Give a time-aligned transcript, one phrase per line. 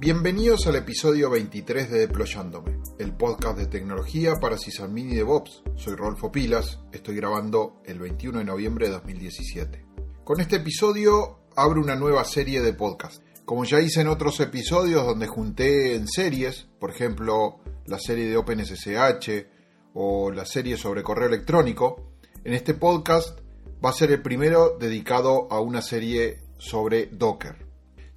[0.00, 5.64] Bienvenidos al episodio 23 de Deployándome, el podcast de tecnología para sysadmin y DevOps.
[5.74, 9.84] Soy Rolfo Pilas, estoy grabando el 21 de noviembre de 2017.
[10.22, 13.24] Con este episodio abro una nueva serie de podcast.
[13.44, 18.36] Como ya hice en otros episodios donde junté en series, por ejemplo la serie de
[18.36, 19.46] OpenSSH
[19.94, 22.12] o la serie sobre correo electrónico,
[22.44, 23.40] en este podcast
[23.84, 27.67] va a ser el primero dedicado a una serie sobre Docker.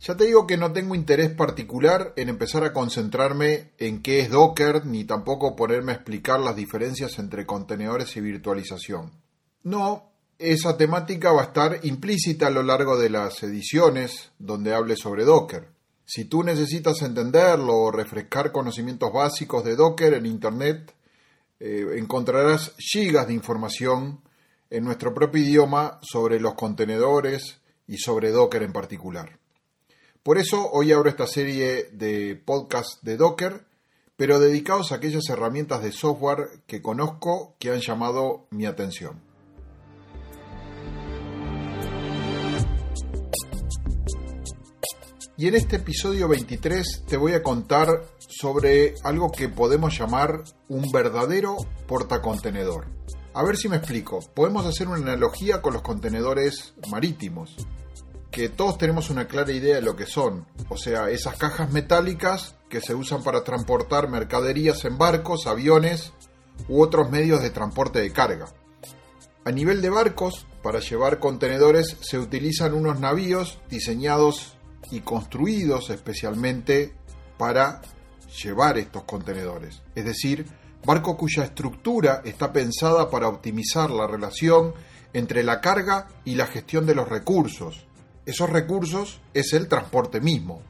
[0.01, 4.31] Ya te digo que no tengo interés particular en empezar a concentrarme en qué es
[4.31, 9.11] Docker, ni tampoco ponerme a explicar las diferencias entre contenedores y virtualización.
[9.61, 14.95] No, esa temática va a estar implícita a lo largo de las ediciones donde hable
[14.95, 15.67] sobre Docker.
[16.03, 20.95] Si tú necesitas entenderlo o refrescar conocimientos básicos de Docker en Internet,
[21.59, 24.21] eh, encontrarás gigas de información
[24.71, 29.40] en nuestro propio idioma sobre los contenedores y sobre Docker en particular.
[30.23, 33.65] Por eso hoy abro esta serie de podcasts de Docker,
[34.15, 39.19] pero dedicados a aquellas herramientas de software que conozco que han llamado mi atención.
[45.37, 47.87] Y en este episodio 23 te voy a contar
[48.19, 52.85] sobre algo que podemos llamar un verdadero portacontenedor.
[53.33, 54.19] A ver si me explico.
[54.35, 57.55] Podemos hacer una analogía con los contenedores marítimos
[58.31, 62.55] que todos tenemos una clara idea de lo que son, o sea, esas cajas metálicas
[62.69, 66.13] que se usan para transportar mercaderías en barcos, aviones
[66.69, 68.47] u otros medios de transporte de carga.
[69.43, 74.55] A nivel de barcos, para llevar contenedores se utilizan unos navíos diseñados
[74.91, 76.93] y construidos especialmente
[77.37, 77.81] para
[78.41, 80.45] llevar estos contenedores, es decir,
[80.85, 84.73] barco cuya estructura está pensada para optimizar la relación
[85.13, 87.85] entre la carga y la gestión de los recursos,
[88.31, 90.61] esos recursos es el transporte mismo.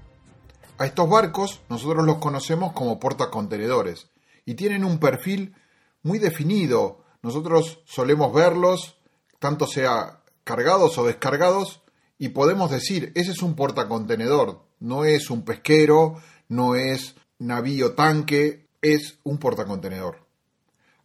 [0.77, 4.09] A estos barcos nosotros los conocemos como portacontenedores
[4.45, 5.55] y tienen un perfil
[6.01, 7.03] muy definido.
[7.21, 8.97] Nosotros solemos verlos,
[9.37, 11.81] tanto sea cargados o descargados,
[12.17, 18.67] y podemos decir, ese es un portacontenedor, no es un pesquero, no es navío tanque,
[18.81, 20.25] es un portacontenedor.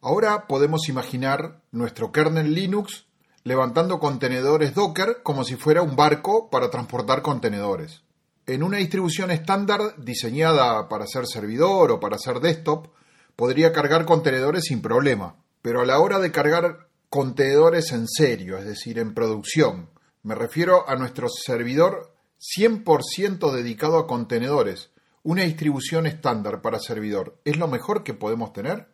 [0.00, 3.05] Ahora podemos imaginar nuestro kernel Linux
[3.46, 8.02] levantando contenedores Docker como si fuera un barco para transportar contenedores.
[8.44, 12.88] En una distribución estándar diseñada para ser servidor o para ser desktop,
[13.36, 18.64] podría cargar contenedores sin problema, pero a la hora de cargar contenedores en serio, es
[18.64, 19.90] decir, en producción,
[20.24, 24.90] me refiero a nuestro servidor 100% dedicado a contenedores,
[25.22, 28.88] una distribución estándar para servidor, ¿es lo mejor que podemos tener?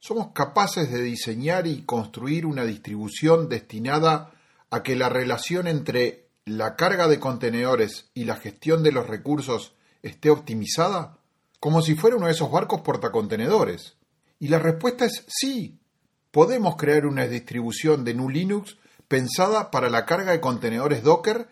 [0.00, 4.32] Somos capaces de diseñar y construir una distribución destinada
[4.70, 9.74] a que la relación entre la carga de contenedores y la gestión de los recursos
[10.02, 11.18] esté optimizada?
[11.60, 13.96] Como si fuera uno de esos barcos portacontenedores.
[14.38, 15.80] Y la respuesta es sí.
[16.30, 18.76] Podemos crear una distribución de GNU Linux
[19.08, 21.48] pensada para la carga de contenedores Docker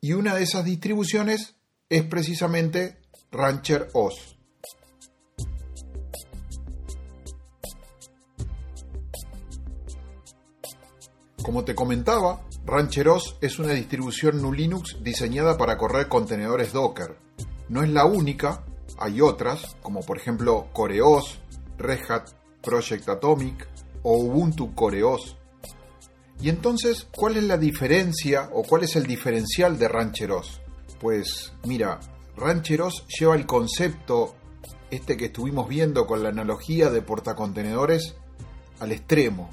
[0.00, 1.54] y una de esas distribuciones
[1.88, 2.98] es precisamente
[3.30, 4.35] Rancher OS.
[11.46, 17.18] Como te comentaba, Rancheros es una distribución GNU Linux diseñada para correr contenedores Docker.
[17.68, 18.64] No es la única,
[18.98, 21.38] hay otras, como por ejemplo CoreOS,
[21.78, 22.30] Red Hat
[22.60, 23.68] Project Atomic
[24.02, 25.36] o Ubuntu CoreOS.
[26.40, 30.60] Y entonces, ¿cuál es la diferencia o cuál es el diferencial de Rancheros?
[31.00, 32.00] Pues mira,
[32.36, 34.34] Rancheros lleva el concepto,
[34.90, 38.16] este que estuvimos viendo con la analogía de portacontenedores,
[38.80, 39.48] al extremo.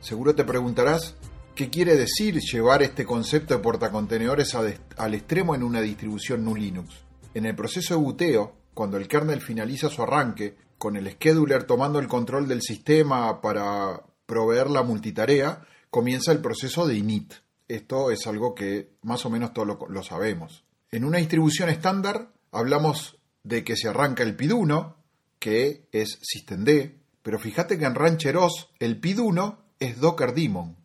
[0.00, 1.14] Seguro te preguntarás
[1.54, 6.94] qué quiere decir llevar este concepto de portacontenedores al extremo en una distribución GNU Linux.
[7.34, 11.98] En el proceso de buteo, cuando el kernel finaliza su arranque, con el scheduler tomando
[11.98, 17.34] el control del sistema para proveer la multitarea, comienza el proceso de init.
[17.68, 20.64] Esto es algo que más o menos todos lo, lo sabemos.
[20.90, 24.94] En una distribución estándar hablamos de que se arranca el PID1,
[25.38, 30.76] que es systemd, pero fíjate que en Rancheros el PID1 es Docker Daemon.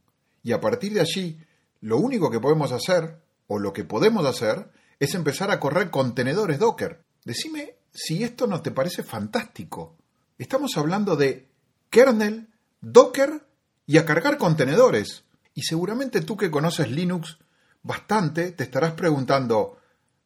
[0.41, 1.39] Y a partir de allí,
[1.81, 6.57] lo único que podemos hacer, o lo que podemos hacer, es empezar a correr contenedores
[6.57, 7.03] Docker.
[7.23, 9.95] Decime si esto no te parece fantástico.
[10.37, 11.47] Estamos hablando de
[11.89, 12.49] kernel,
[12.81, 13.45] Docker
[13.85, 15.23] y a cargar contenedores.
[15.53, 17.37] Y seguramente tú que conoces Linux
[17.83, 19.77] bastante te estarás preguntando,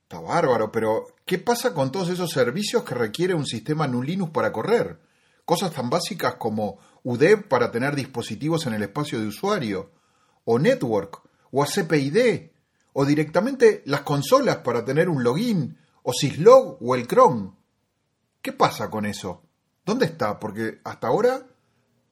[0.04, 4.52] está bárbaro, pero ¿qué pasa con todos esos servicios que requiere un sistema Linux para
[4.52, 4.98] correr?
[5.50, 9.90] Cosas tan básicas como UDEV para tener dispositivos en el espacio de usuario,
[10.46, 12.52] o Network, o a CPID,
[12.94, 17.56] o directamente las consolas para tener un login ¿O Syslog o el cron?
[18.44, 19.42] ¿Qué pasa con eso?
[19.84, 20.38] ¿Dónde está?
[20.38, 21.48] Porque hasta ahora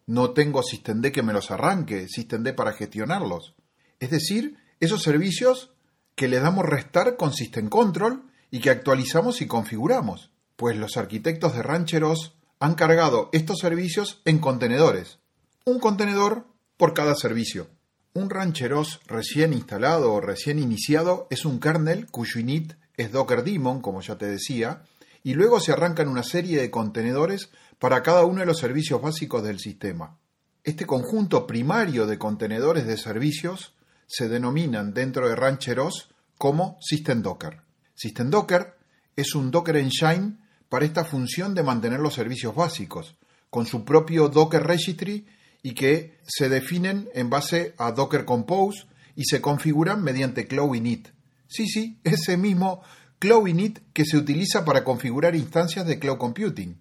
[0.07, 3.53] no tengo SystemD que me los arranque, SystemD para gestionarlos.
[3.99, 5.75] Es decir, esos servicios
[6.15, 10.31] que le damos restar con System Control y que actualizamos y configuramos.
[10.55, 15.19] Pues los arquitectos de rancheros han cargado estos servicios en contenedores.
[15.65, 16.45] Un contenedor
[16.77, 17.67] por cada servicio.
[18.13, 23.81] Un rancheros recién instalado o recién iniciado es un kernel cuyo init es Docker Daemon,
[23.81, 24.81] como ya te decía,
[25.23, 29.43] y luego se arrancan una serie de contenedores para cada uno de los servicios básicos
[29.43, 30.17] del sistema.
[30.63, 33.75] Este conjunto primario de contenedores de servicios
[34.07, 37.61] se denominan dentro de Rancheros como System Docker.
[37.93, 38.75] System Docker
[39.15, 40.37] es un Docker Engine
[40.69, 43.17] para esta función de mantener los servicios básicos,
[43.49, 45.25] con su propio Docker Registry
[45.63, 48.85] y que se definen en base a Docker Compose
[49.15, 51.09] y se configuran mediante Cloud Init.
[51.47, 52.81] Sí, sí, ese mismo
[53.19, 56.79] Cloud Init que se utiliza para configurar instancias de Cloud Computing.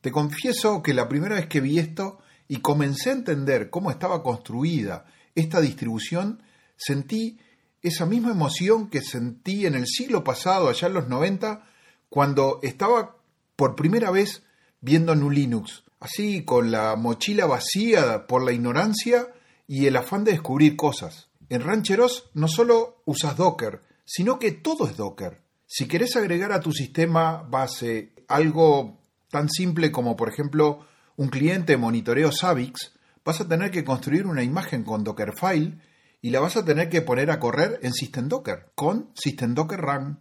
[0.00, 2.18] Te confieso que la primera vez que vi esto
[2.48, 6.42] y comencé a entender cómo estaba construida esta distribución,
[6.76, 7.40] sentí
[7.82, 11.64] esa misma emoción que sentí en el siglo pasado, allá en los 90,
[12.08, 13.15] cuando estaba
[13.56, 14.42] por primera vez
[14.80, 19.32] viendo Nu Linux, así con la mochila vacía por la ignorancia
[19.66, 21.28] y el afán de descubrir cosas.
[21.48, 25.42] En Rancheros no solo usas Docker, sino que todo es Docker.
[25.66, 29.00] Si querés agregar a tu sistema base algo
[29.30, 30.86] tan simple como, por ejemplo,
[31.16, 32.92] un cliente de monitoreo Savix,
[33.24, 35.78] vas a tener que construir una imagen con Dockerfile
[36.22, 39.80] y la vas a tener que poner a correr en System Docker con System Docker
[39.80, 40.18] Run.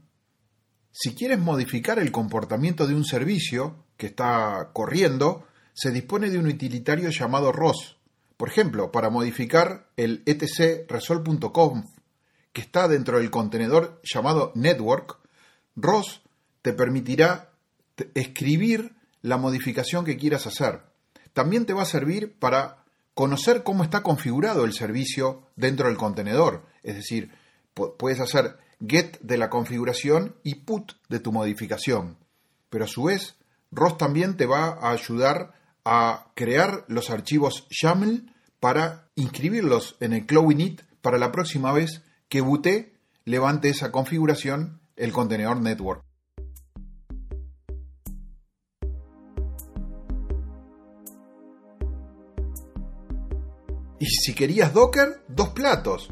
[0.97, 6.47] Si quieres modificar el comportamiento de un servicio que está corriendo, se dispone de un
[6.47, 7.97] utilitario llamado ROS.
[8.38, 11.86] Por ejemplo, para modificar el etc resol.conf
[12.53, 15.19] que está dentro del contenedor llamado network,
[15.75, 16.21] ROS
[16.62, 17.51] te permitirá
[18.13, 20.83] escribir la modificación que quieras hacer.
[21.33, 26.65] También te va a servir para conocer cómo está configurado el servicio dentro del contenedor.
[26.83, 27.31] Es decir,
[27.74, 32.18] puedes hacer get de la configuración y put de tu modificación.
[32.69, 33.36] Pero a su vez,
[33.72, 40.25] ROS también te va a ayudar a crear los archivos YAML para inscribirlos en el
[40.25, 46.04] Cloud Init para la próxima vez que Bute levante esa configuración el contenedor network.
[54.00, 56.10] Y si querías Docker, dos platos.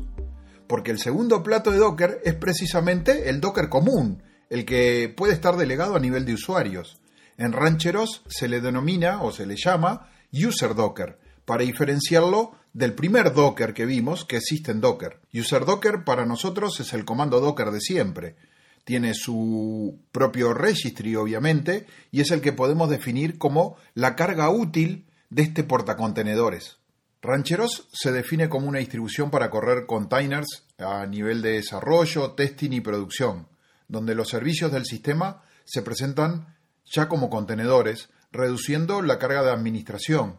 [0.73, 5.55] Porque el segundo plato de Docker es precisamente el Docker común, el que puede estar
[5.55, 6.99] delegado a nivel de usuarios.
[7.37, 13.35] En rancheros se le denomina o se le llama user docker, para diferenciarlo del primer
[13.35, 15.19] docker que vimos, que existe en docker.
[15.31, 18.35] User docker para nosotros es el comando docker de siempre.
[18.83, 25.05] Tiene su propio registry, obviamente, y es el que podemos definir como la carga útil
[25.29, 26.79] de este portacontenedores.
[27.25, 32.81] Rancheros se define como una distribución para correr containers a nivel de desarrollo, testing y
[32.81, 33.47] producción,
[33.87, 40.35] donde los servicios del sistema se presentan ya como contenedores, reduciendo la carga de administración.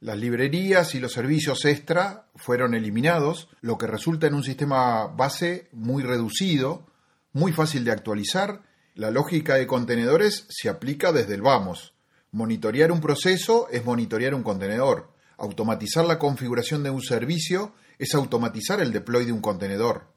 [0.00, 5.68] Las librerías y los servicios extra fueron eliminados, lo que resulta en un sistema base
[5.72, 6.86] muy reducido,
[7.34, 8.62] muy fácil de actualizar.
[8.94, 11.92] La lógica de contenedores se aplica desde el vamos.
[12.32, 15.19] Monitorear un proceso es monitorear un contenedor.
[15.40, 20.12] Automatizar la configuración de un servicio es automatizar el deploy de un contenedor.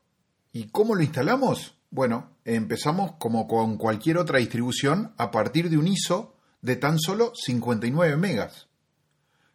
[0.51, 1.77] ¿Y cómo lo instalamos?
[1.91, 7.31] Bueno, empezamos como con cualquier otra distribución a partir de un ISO de tan solo
[7.35, 8.67] 59 megas.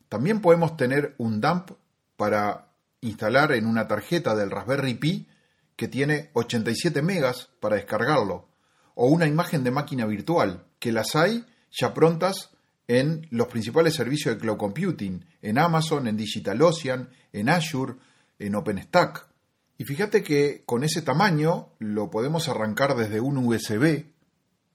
[0.09, 1.73] También podemos tener un dump
[2.17, 2.73] para
[3.03, 5.29] instalar en una tarjeta del Raspberry Pi
[5.77, 8.49] que tiene 87 megas para descargarlo,
[8.95, 12.57] o una imagen de máquina virtual, que las hay ya prontas
[12.89, 17.95] en los principales servicios de cloud computing, en Amazon, en DigitalOcean, en Azure,
[18.39, 19.29] en OpenStack.
[19.77, 24.07] Y fíjate que con ese tamaño lo podemos arrancar desde un USB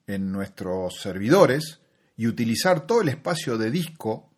[0.07, 1.81] en nuestros servidores
[2.15, 4.29] y utilizar todo el espacio de disco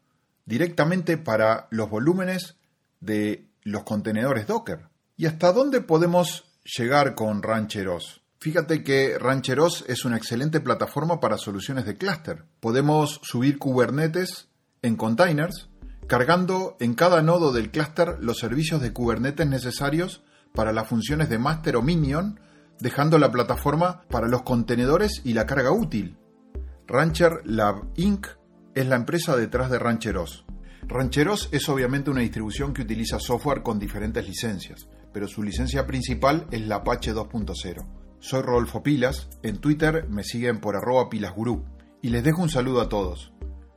[0.45, 2.55] directamente para los volúmenes
[3.01, 4.87] de los contenedores Docker.
[5.17, 8.24] ¿Y hasta dónde podemos llegar con Rancheros?
[8.45, 12.45] Fíjate que Rancheros es una excelente plataforma para soluciones de clúster.
[12.59, 14.49] Podemos subir Kubernetes
[14.83, 15.71] en containers,
[16.05, 20.23] cargando en cada nodo del clúster los servicios de Kubernetes necesarios
[20.53, 22.39] para las funciones de master o minion,
[22.79, 26.19] dejando la plataforma para los contenedores y la carga útil.
[26.85, 28.27] Rancher Lab Inc.
[28.75, 30.45] es la empresa detrás de Rancheros.
[30.83, 36.45] Rancheros es obviamente una distribución que utiliza software con diferentes licencias, pero su licencia principal
[36.51, 38.04] es la Apache 2.0.
[38.27, 41.63] Soy Rodolfo Pilas, en Twitter me siguen por arroba pilasgurú
[42.01, 43.31] y les dejo un saludo a todos,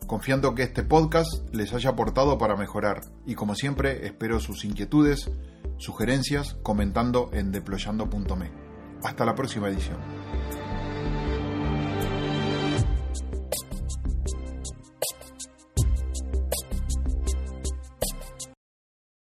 [0.07, 5.31] confiando que este podcast les haya aportado para mejorar y como siempre espero sus inquietudes,
[5.76, 8.50] sugerencias comentando en deployando.me.
[9.02, 9.99] Hasta la próxima edición.